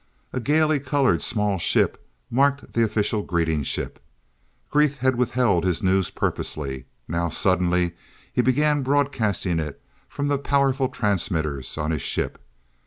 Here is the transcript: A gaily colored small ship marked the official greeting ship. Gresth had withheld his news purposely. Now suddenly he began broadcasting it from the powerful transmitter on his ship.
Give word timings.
A 0.33 0.39
gaily 0.39 0.79
colored 0.79 1.21
small 1.21 1.59
ship 1.59 2.03
marked 2.31 2.73
the 2.73 2.81
official 2.83 3.21
greeting 3.21 3.61
ship. 3.61 3.99
Gresth 4.71 4.97
had 4.97 5.13
withheld 5.15 5.63
his 5.63 5.83
news 5.83 6.09
purposely. 6.09 6.85
Now 7.07 7.29
suddenly 7.29 7.91
he 8.33 8.41
began 8.41 8.81
broadcasting 8.81 9.59
it 9.59 9.79
from 10.09 10.27
the 10.27 10.39
powerful 10.39 10.89
transmitter 10.89 11.61
on 11.77 11.91
his 11.91 12.01
ship. 12.01 12.41